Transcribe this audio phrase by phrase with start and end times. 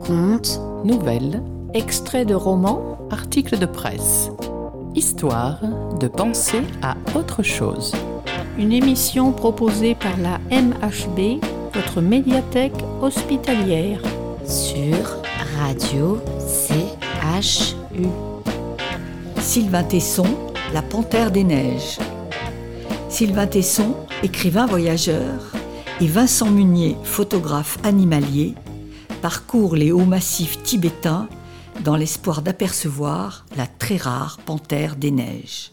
[0.00, 1.42] Contes, nouvelles,
[1.74, 4.30] extraits de romans, articles de presse.
[4.94, 5.60] Histoire
[6.00, 7.92] de penser à autre chose.
[8.58, 11.42] Une émission proposée par la MHB,
[11.74, 14.00] votre médiathèque hospitalière.
[14.44, 15.22] Sur
[15.58, 18.06] Radio CHU.
[19.38, 20.26] Sylvain Tesson,
[20.72, 21.98] La Panthère des Neiges.
[23.08, 25.52] Sylvain Tesson, écrivain voyageur,
[26.00, 28.54] et Vincent Munier, photographe animalier,
[29.20, 31.28] parcourent les hauts massifs tibétains
[31.84, 35.72] dans l'espoir d'apercevoir la très rare panthère des neiges.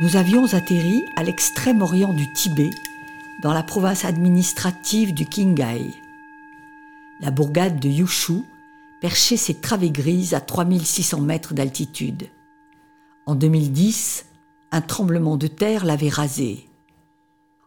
[0.00, 2.70] Nous avions atterri à l'extrême orient du Tibet,
[3.42, 5.90] dans la province administrative du Qinghai.
[7.20, 8.42] La bourgade de Yushu
[9.00, 12.28] perchait ses travées grises à 3600 mètres d'altitude.
[13.26, 14.26] En 2010,
[14.72, 16.68] un tremblement de terre l'avait rasée.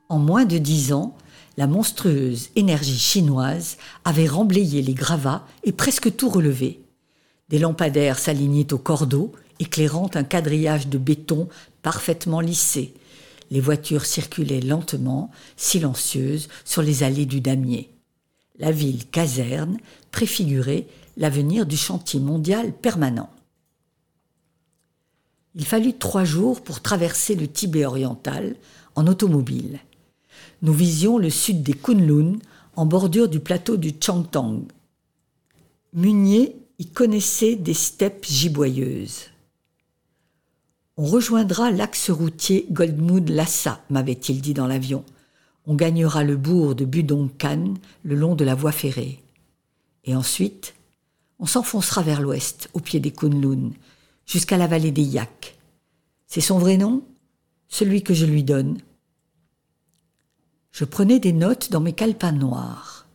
[0.10, 1.16] En moins de dix ans,
[1.58, 6.82] la monstrueuse énergie chinoise avait remblayé les gravats et presque tout relevé.
[7.50, 11.50] Des lampadaires s'alignaient au cordeau, éclairant un quadrillage de béton
[11.82, 12.94] parfaitement lissé.
[13.52, 17.90] Les voitures circulaient lentement, silencieuses, sur les allées du damier.
[18.58, 19.78] La ville caserne
[20.12, 23.30] préfigurait l'avenir du chantier mondial permanent.
[25.56, 28.56] Il fallut trois jours pour traverser le Tibet oriental
[28.96, 29.80] en automobile
[30.62, 32.38] nous visions le sud des Kunlun,
[32.76, 34.62] en bordure du plateau du Changtang.
[35.94, 39.26] Munier y connaissait des steppes giboyeuses.
[40.98, 45.04] On rejoindra l'axe routier Goldmoud-Lhasa, m'avait-il dit dans l'avion.
[45.66, 49.20] On gagnera le bourg de Budongkan le long de la voie ferrée.
[50.06, 50.74] Et ensuite,
[51.40, 53.72] on s'enfoncera vers l'ouest, au pied des Kunlun,
[54.26, 55.58] jusqu'à la vallée des Yak.
[56.28, 57.04] C'est son vrai nom?
[57.68, 58.78] Celui que je lui donne,
[60.72, 63.08] je prenais des notes dans mes calepins noirs.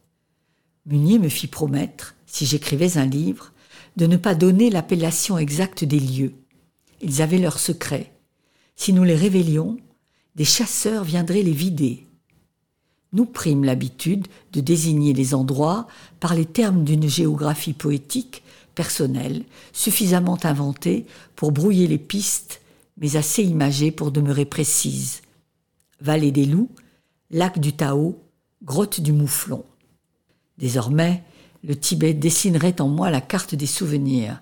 [0.85, 3.53] Munier me fit promettre, si j'écrivais un livre,
[3.97, 6.35] de ne pas donner l'appellation exacte des lieux.
[7.01, 8.13] Ils avaient leurs secrets.
[8.77, 9.79] Si nous les révélions,
[10.35, 12.07] des chasseurs viendraient les vider.
[13.13, 15.87] Nous prîmes l'habitude de désigner les endroits
[16.21, 18.43] par les termes d'une géographie poétique,
[18.75, 22.61] personnelle, suffisamment inventée pour brouiller les pistes,
[22.99, 25.23] mais assez imagée pour demeurer précise.
[26.03, 26.71] Vallée des loups,
[27.31, 28.23] lac du Tao,
[28.63, 29.65] grotte du Mouflon.
[30.59, 31.23] Désormais,
[31.65, 34.41] le Tibet dessinerait en moi la carte des souvenirs,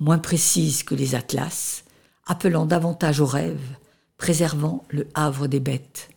[0.00, 1.84] moins précise que les atlas,
[2.26, 3.76] appelant davantage au rêve,
[4.18, 6.10] préservant le havre des bêtes.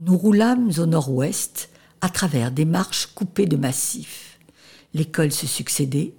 [0.00, 1.70] Nous roulâmes au nord-ouest,
[2.00, 4.38] à travers des marches coupées de massifs.
[4.92, 6.14] L'école se succédait,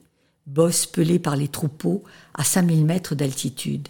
[0.46, 3.88] bosses pelées par les troupeaux à 5000 mètres d'altitude.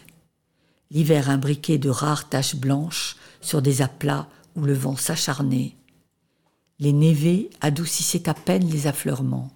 [0.89, 4.27] L'hiver imbriqué de rares taches blanches sur des aplats
[4.57, 5.75] où le vent s'acharnait.
[6.79, 9.51] Les névés adoucissaient à peine les affleurements.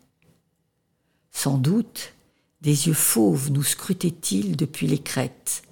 [1.32, 2.14] Sans doute,
[2.62, 5.64] des yeux fauves nous scrutaient-ils depuis les crêtes.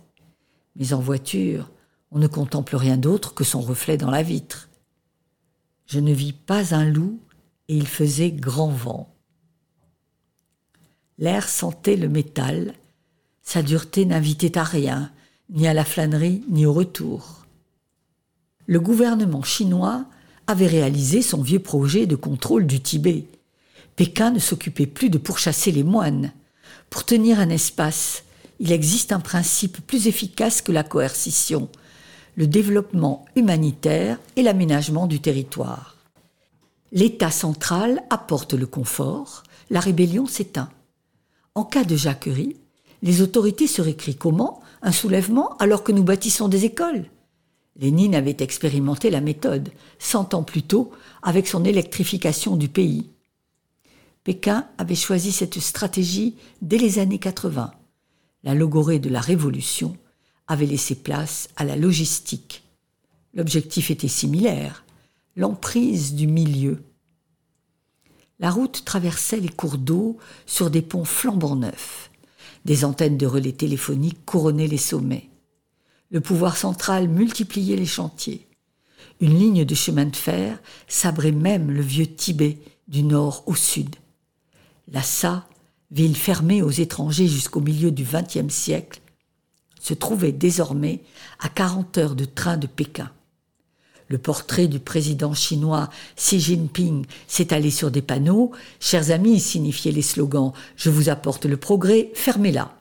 [0.75, 1.69] Mais en voiture,
[2.11, 4.69] on ne contemple rien d'autre que son reflet dans la vitre.
[5.85, 7.19] Je ne vis pas un loup
[7.67, 9.13] et il faisait grand vent.
[11.17, 12.73] L'air sentait le métal,
[13.43, 15.11] sa dureté n'invitait à rien,
[15.49, 17.39] ni à la flânerie, ni au retour
[18.69, 20.05] le gouvernement chinois
[20.45, 23.25] avait réalisé son vieux projet de contrôle du Tibet.
[23.95, 26.31] Pékin ne s'occupait plus de pourchasser les moines.
[26.91, 28.25] Pour tenir un espace,
[28.59, 31.67] il existe un principe plus efficace que la coercition,
[32.35, 35.97] le développement humanitaire et l'aménagement du territoire.
[36.91, 39.41] L'État central apporte le confort,
[39.71, 40.69] la rébellion s'éteint.
[41.55, 42.55] En cas de jacquerie,
[43.01, 44.61] les autorités seraient crient comment?
[44.83, 47.05] Un soulèvement alors que nous bâtissons des écoles?
[47.79, 50.91] Lénine avait expérimenté la méthode, cent ans plus tôt,
[51.21, 53.09] avec son électrification du pays.
[54.25, 57.71] Pékin avait choisi cette stratégie dès les années 80.
[58.43, 59.95] La logorée de la révolution
[60.47, 62.63] avait laissé place à la logistique.
[63.33, 64.83] L'objectif était similaire,
[65.37, 66.83] l'emprise du milieu.
[68.39, 72.11] La route traversait les cours d'eau sur des ponts flambant neufs.
[72.65, 75.29] Des antennes de relais téléphoniques couronnaient les sommets
[76.11, 78.47] le pouvoir central multipliait les chantiers.
[79.21, 82.57] Une ligne de chemin de fer sabrait même le vieux Tibet
[82.87, 83.95] du nord au sud.
[84.91, 85.47] Lhasa,
[85.91, 89.01] ville fermée aux étrangers jusqu'au milieu du XXe siècle,
[89.79, 91.01] se trouvait désormais
[91.39, 93.11] à 40 heures de train de Pékin.
[94.07, 98.51] Le portrait du président chinois Xi Jinping s'étalait sur des panneaux.
[98.79, 102.78] Chers amis, signifiaient les slogans Je vous apporte le progrès, fermez-la.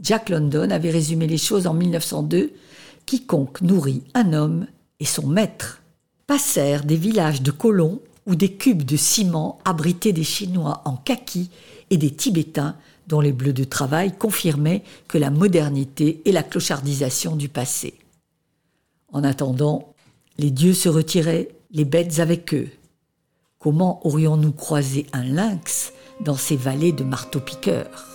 [0.00, 2.52] Jack London avait résumé les choses en 1902
[3.06, 4.66] Quiconque nourrit un homme
[4.98, 5.82] est son maître.
[6.26, 11.50] Passèrent des villages de colons où des cubes de ciment abritaient des Chinois en kaki
[11.90, 12.76] et des Tibétains
[13.06, 17.94] dont les bleus de travail confirmaient que la modernité et la clochardisation du passé.
[19.12, 19.94] En attendant,
[20.38, 22.70] les dieux se retiraient, les bêtes avec eux.
[23.58, 28.13] Comment aurions-nous croisé un lynx dans ces vallées de marteau-piqueurs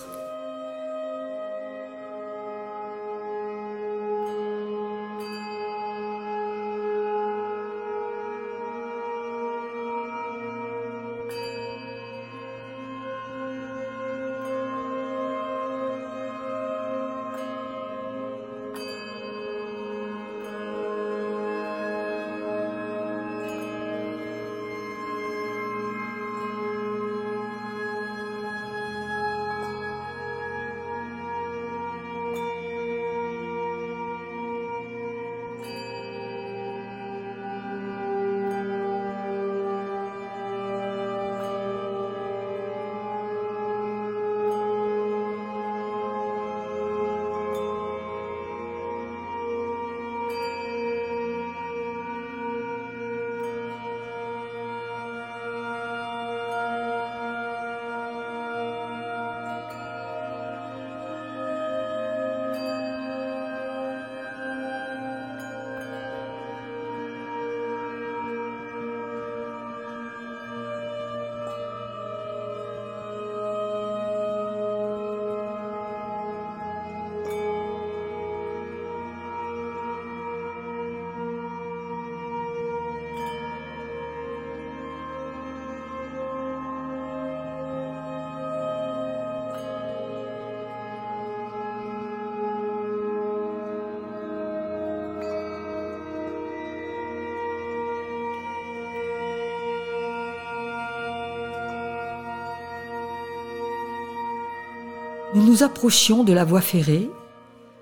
[105.32, 107.08] Nous nous approchions de la voie ferrée.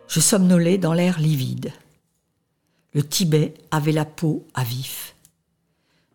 [0.06, 1.73] Je somnolais dans l'air livide.
[2.93, 5.15] Le Tibet avait la peau à vif.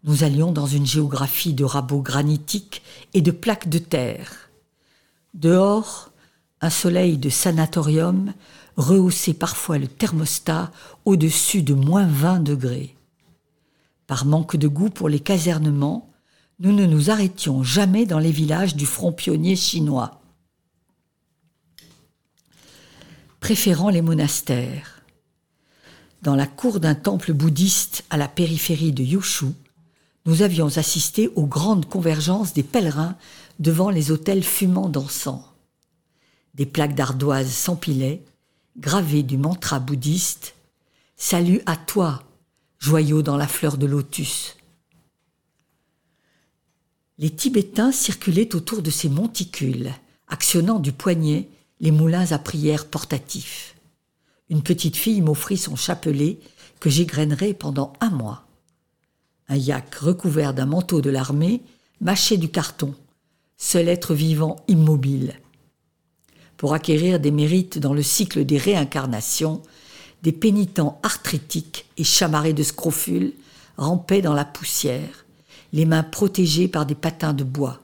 [0.04, 2.84] Nous allions dans une géographie de rabots granitiques
[3.16, 4.52] et de plaques de terre.
[5.34, 6.12] Dehors,
[6.62, 8.34] un soleil de sanatorium
[8.78, 10.72] rehaussait parfois le thermostat
[11.06, 12.96] au-dessus de moins 20 degrés.
[14.06, 16.12] Par manque de goût pour les casernements,
[16.60, 20.23] nous ne nous arrêtions jamais dans les villages du front pionnier chinois.
[23.44, 25.02] Préférant les monastères.
[26.22, 29.48] Dans la cour d'un temple bouddhiste à la périphérie de Yushu,
[30.26, 33.18] nous avions assisté aux grandes convergences des pèlerins
[33.60, 35.44] devant les autels fumants d'encens.
[36.54, 38.24] Des plaques d'ardoise s'empilaient,
[38.78, 40.56] gravées du mantra bouddhiste
[41.18, 42.24] Salut à toi,
[42.80, 44.56] joyau dans la fleur de lotus.
[47.18, 49.92] Les Tibétains circulaient autour de ces monticules,
[50.30, 53.76] actionnant du poignet les moulins à prière portatifs.
[54.50, 56.40] Une petite fille m'offrit son chapelet
[56.80, 58.46] que j'égrainerai pendant un mois.
[59.48, 61.62] Un yak recouvert d'un manteau de l'armée
[62.02, 62.94] mâchait du carton,
[63.58, 65.40] seul être vivant immobile.
[66.58, 69.62] Pour acquérir des mérites dans le cycle des réincarnations,
[70.22, 73.34] des pénitents arthritiques et chamarrés de scrofules
[73.78, 75.26] rampaient dans la poussière,
[75.74, 77.82] les mains protégées par des patins de bois.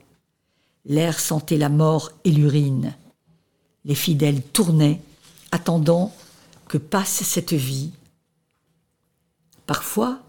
[0.86, 2.96] L'air sentait la mort et l'urine.
[3.86, 5.01] Les fidèles tournaient,
[5.51, 6.13] attendant
[6.67, 7.91] que passe cette vie.
[9.65, 10.21] Parfois,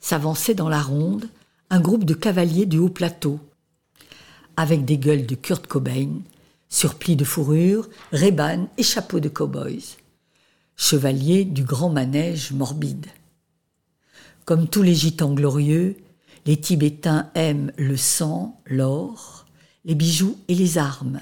[0.00, 1.28] s'avançait dans la ronde
[1.70, 3.38] un groupe de cavaliers du haut plateau,
[4.56, 6.20] avec des gueules de Kurt Cobain,
[6.68, 9.96] surplis de fourrure, rébans et chapeaux de cow-boys,
[10.76, 13.06] chevaliers du grand manège morbide.
[14.44, 15.96] Comme tous les gitans glorieux,
[16.46, 19.46] les Tibétains aiment le sang, l'or,
[19.84, 21.20] les bijoux et les armes.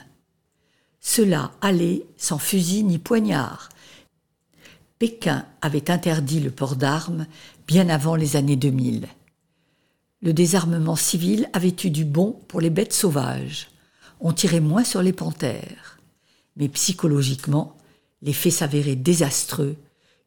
[1.10, 3.70] Cela allait sans fusil ni poignard.
[4.98, 7.26] Pékin avait interdit le port d'armes
[7.66, 9.08] bien avant les années 2000.
[10.20, 13.68] Le désarmement civil avait eu du bon pour les bêtes sauvages.
[14.20, 15.98] On tirait moins sur les panthères.
[16.58, 17.78] Mais psychologiquement,
[18.20, 19.76] l'effet s'avérait désastreux,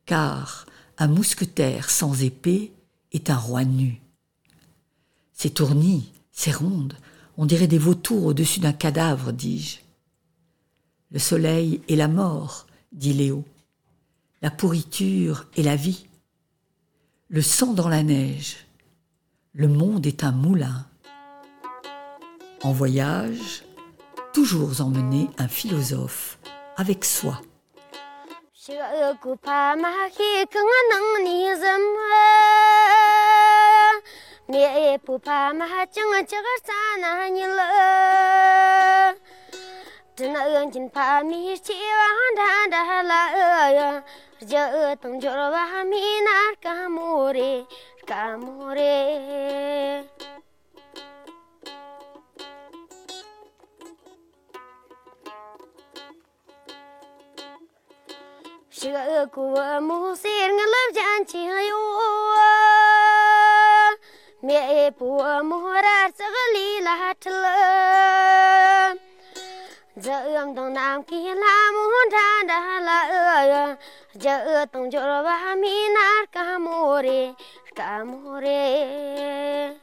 [0.08, 0.66] car
[0.98, 2.74] un mousquetaire sans épée
[3.12, 4.02] est un roi nu.
[5.32, 6.98] C'est tournis, c'est rondes,
[7.38, 9.81] on dirait des vautours au-dessus d'un cadavre, dis-je.
[11.12, 13.44] Le soleil et la mort, dit Léo.
[14.42, 16.08] La pourriture et la vie.
[17.28, 18.66] Le sang dans la neige.
[19.54, 20.88] Le monde est un moulin.
[22.64, 23.64] En voyage,
[24.34, 26.40] toujours emmener un philosophe
[26.78, 27.42] avec soi.
[40.14, 44.04] 真那恩情怕米七万单单来呀，
[44.48, 47.66] 这等着把米那卡莫嘞
[48.06, 50.08] 卡莫嘞。
[58.70, 61.78] 是个古木西人个老将亲哟，
[64.42, 68.98] 灭不莫拉这个里拉特了。
[70.04, 73.76] giờ ương tông nam kỳ la muốn ra đã la ưa
[74.14, 77.34] giờ ưa tông chỗ ba mi nát ca mô re
[77.76, 79.74] ca mô re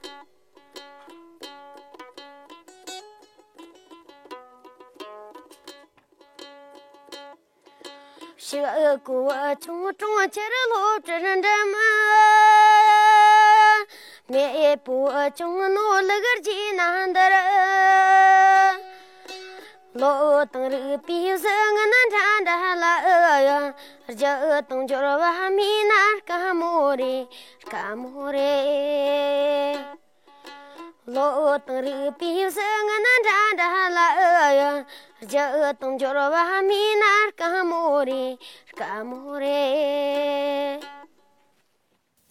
[8.38, 11.88] Shiva ơ cô ơ chung chung ơ chê rơ lô trơ rơ rơ ma
[14.28, 18.77] Mẹ ê bù ơ chung ơ nô lơ gơ rì nà hàn đơ rơ.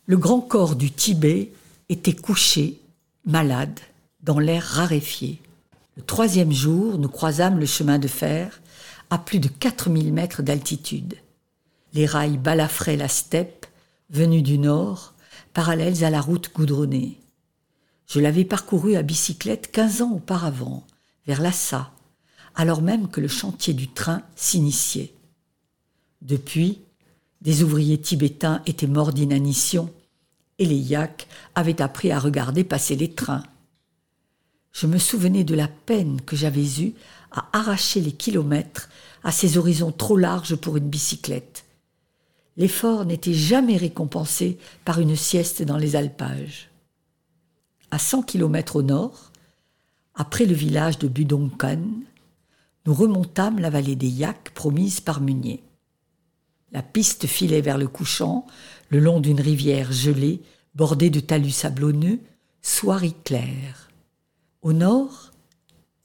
[0.06, 1.52] Le grand corps du Tibet
[1.90, 2.80] était couché,
[3.26, 3.80] malade,
[4.22, 5.42] dans l'air raréfié.
[5.98, 8.62] Le troisième jour, nous croisâmes le chemin de fer
[9.10, 11.16] à plus de 4000 mètres d'altitude.
[11.94, 13.66] Les rails balafraient la steppe,
[14.12, 15.16] venue du nord,
[15.54, 17.20] parallèles à la route goudronnée.
[18.06, 20.86] Je l'avais parcouru à bicyclette 15 ans auparavant,
[21.26, 21.92] vers Lhasa,
[22.54, 25.14] alors même que le chantier du train s'initiait.
[26.22, 26.80] Depuis,
[27.42, 29.92] des ouvriers tibétains étaient morts d'inanition
[30.60, 33.44] et les yaks avaient appris à regarder passer les trains.
[34.72, 36.94] Je me souvenais de la peine que j'avais eue
[37.32, 38.90] à arracher les kilomètres
[39.24, 41.66] à ces horizons trop larges pour une bicyclette.
[42.56, 46.70] L'effort n'était jamais récompensé par une sieste dans les alpages.
[47.92, 49.32] À 100 kilomètres au nord,
[50.16, 51.82] après le village de Budongkan,
[52.86, 55.64] nous remontâmes la vallée des Yaks promise par Munier.
[56.72, 58.46] La piste filait vers le couchant,
[58.90, 60.42] le long d'une rivière gelée,
[60.74, 62.20] bordée de talus sablonneux,
[62.62, 63.87] soieries claires.
[64.62, 65.32] Au nord,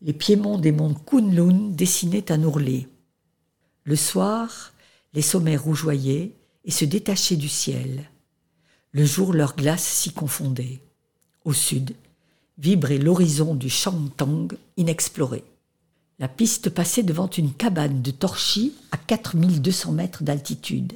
[0.02, 2.88] les piémonts des monts Kunlun dessinaient un ourlet.
[3.84, 4.72] Le soir,
[5.14, 6.32] les sommets rougeoyaient
[6.64, 8.10] et se détachaient du ciel.
[8.92, 10.80] Le jour, leur glace s'y confondait.
[11.44, 11.94] Au sud,
[12.58, 15.44] vibrait l'horizon du Shangtang inexploré.
[16.18, 20.92] La piste passait devant une cabane de torchis à 4200 mètres d'altitude.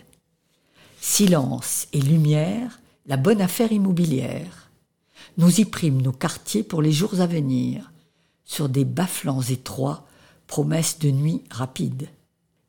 [1.00, 4.65] Silence et lumière, la bonne affaire immobilière.
[5.38, 7.92] Nous y prîmes nos quartiers pour les jours à venir,
[8.45, 10.06] sur des bas-flancs étroits,
[10.47, 12.09] promesse de nuit rapide.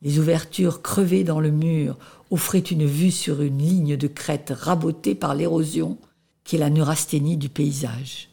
[0.02, 1.98] Les ouvertures crevées dans le mur
[2.30, 5.98] offraient une vue sur une ligne de crête rabotée par l'érosion
[6.44, 8.30] qui est la neurasthénie du paysage.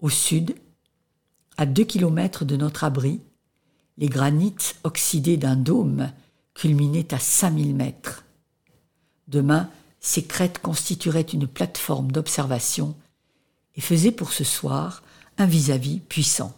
[0.00, 0.54] Au sud,
[1.56, 3.20] à deux kilomètres de notre abri,
[3.96, 6.10] les granites oxydés d'un dôme
[6.52, 8.24] culminaient à 5000 mètres.
[9.28, 9.70] Demain,
[10.04, 12.94] ces crêtes constitueraient une plateforme d'observation
[13.74, 15.02] et faisaient pour ce soir
[15.38, 16.54] un vis-à-vis puissant.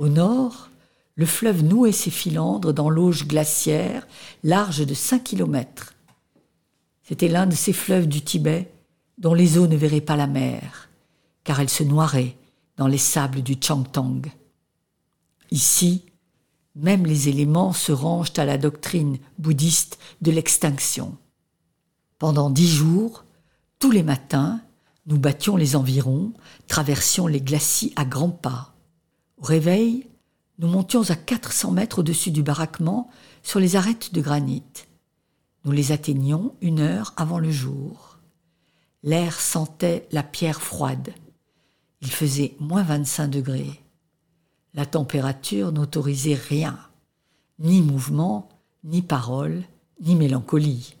[0.00, 0.68] Au nord,
[1.14, 4.08] le fleuve nouait ses filandres dans l'auge glaciaire
[4.42, 5.94] large de 5 kilomètres.
[7.04, 8.68] C'était l'un de ces fleuves du Tibet
[9.16, 10.88] dont les eaux ne verraient pas la mer,
[11.44, 12.36] car elles se noieraient
[12.76, 14.22] dans les sables du Changtang.
[15.52, 16.02] Ici,
[16.74, 21.16] même les éléments se rangent à la doctrine bouddhiste de l'extinction.
[22.18, 23.24] Pendant dix jours,
[23.78, 24.60] tous les matins,
[25.06, 26.32] nous battions les environs,
[26.68, 28.74] traversions les glacis à grands pas.
[29.38, 30.06] Au réveil,
[30.58, 33.10] nous montions à 400 mètres au-dessus du baraquement
[33.42, 34.62] sur les arêtes de granit.
[35.64, 38.18] Nous les atteignions une heure avant le jour.
[39.02, 41.12] L'air sentait la pierre froide.
[42.00, 43.82] Il faisait moins 25 degrés.
[44.72, 46.78] La température n'autorisait rien,
[47.58, 48.48] ni mouvement,
[48.82, 49.64] ni parole,
[50.00, 50.96] ni mélancolie.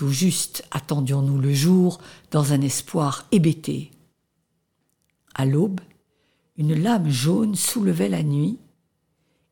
[0.00, 3.90] Tout juste attendions-nous le jour dans un espoir hébété.
[5.34, 5.82] À l'aube,
[6.56, 8.56] une lame jaune soulevait la nuit,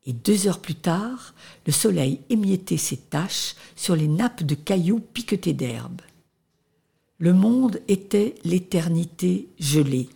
[0.06, 1.34] et deux heures plus tard,
[1.66, 6.00] le soleil émiettait ses taches sur les nappes de cailloux piquetés d'herbe.
[7.18, 10.08] Le monde était l'éternité gelée.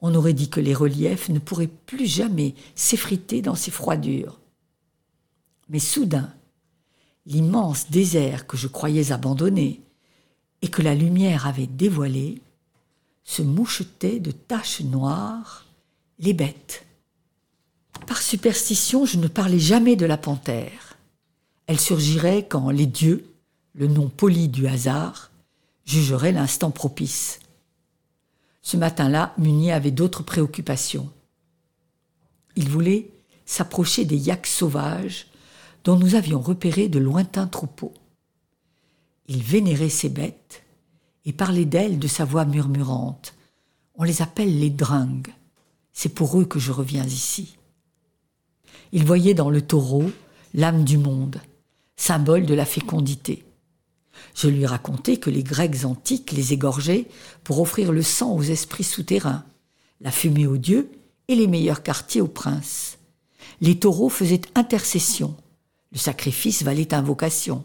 [0.00, 4.40] On aurait dit que les reliefs ne pourraient plus jamais s'effriter dans ces froidures.
[5.68, 6.34] Mais soudain,
[7.28, 9.82] l'immense désert que je croyais abandonné
[10.62, 12.40] et que la lumière avait dévoilées
[13.22, 15.66] se mouchetaient de taches noires
[16.18, 16.86] les bêtes.
[18.06, 20.96] Par superstition, je ne parlais jamais de la panthère.
[21.66, 23.30] Elle surgirait quand les dieux,
[23.74, 25.30] le nom poli du hasard,
[25.84, 27.40] jugeraient l'instant propice.
[28.62, 31.10] Ce matin-là, Munier avait d'autres préoccupations.
[32.56, 33.10] Il voulait
[33.44, 35.26] s'approcher des yaks sauvages
[35.88, 37.94] dont nous avions repéré de lointains troupeaux.
[39.26, 40.62] Il vénérait ces bêtes
[41.24, 43.32] et parlait d'elles de sa voix murmurante.
[43.94, 45.32] On les appelle les dringues.
[45.94, 47.56] C'est pour eux que je reviens ici.
[48.92, 50.04] Il voyait dans le taureau
[50.52, 51.40] l'âme du monde,
[51.96, 53.46] symbole de la fécondité.
[54.34, 57.08] Je lui racontai que les Grecs antiques les égorgeaient
[57.44, 59.46] pour offrir le sang aux esprits souterrains,
[60.02, 60.90] la fumée aux dieux
[61.28, 62.98] et les meilleurs quartiers aux princes.
[63.62, 65.34] Les taureaux faisaient intercession,
[65.92, 67.64] le sacrifice valait invocation.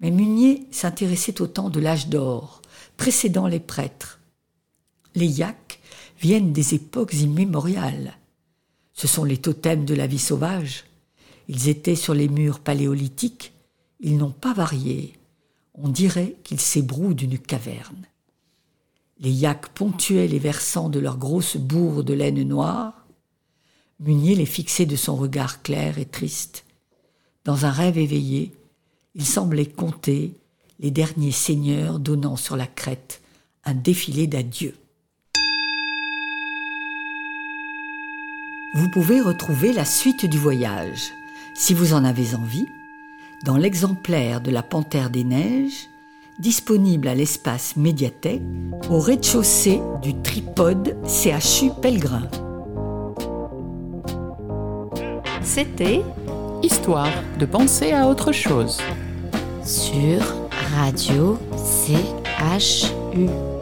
[0.00, 2.62] Mais Munier s'intéressait au temps de l'âge d'or,
[2.96, 4.20] précédant les prêtres.
[5.14, 5.80] Les yaks
[6.20, 8.18] viennent des époques immémoriales.
[8.92, 10.84] Ce sont les totems de la vie sauvage.
[11.48, 13.52] Ils étaient sur les murs paléolithiques,
[14.00, 15.14] ils n'ont pas varié.
[15.74, 18.06] On dirait qu'ils s'ébrouent d'une caverne.
[19.18, 23.06] Les yaks ponctuaient les versants de leurs grosses bourres de laine noire.
[24.00, 26.63] Munier les fixait de son regard clair et triste.
[27.44, 28.52] Dans un rêve éveillé,
[29.14, 30.32] il semblait compter
[30.80, 33.20] les derniers seigneurs donnant sur la crête
[33.64, 34.74] un défilé d'adieu.
[38.76, 41.12] Vous pouvez retrouver la suite du voyage,
[41.54, 42.66] si vous en avez envie,
[43.44, 45.88] dans l'exemplaire de la Panthère des Neiges,
[46.38, 48.42] disponible à l'espace médiathèque
[48.88, 52.26] au rez-de-chaussée du tripode CHU Pellegrin.
[55.42, 56.02] C'était
[56.64, 58.78] Histoire de penser à autre chose.
[59.66, 60.22] Sur
[60.74, 63.53] Radio CHU.